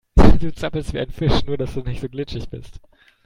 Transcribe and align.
Du 0.39 0.51
zappelst 0.51 0.93
wie 0.95 0.99
ein 0.99 1.11
Fisch, 1.11 1.45
nur 1.45 1.57
dass 1.57 1.75
du 1.75 1.81
nicht 1.81 2.01
so 2.01 2.09
glitschig 2.09 2.49
bist. 2.49 2.79